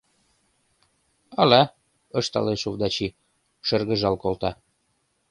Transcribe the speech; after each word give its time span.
—Ала,— 1.41 1.61
ышталеш 2.19 2.61
Овдачи, 2.69 3.07
шыргыжал 3.67 4.15
колта. 4.23 4.51